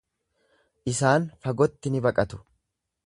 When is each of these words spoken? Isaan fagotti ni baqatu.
Isaan 0.93 1.27
fagotti 1.45 1.93
ni 1.97 2.03
baqatu. 2.07 2.41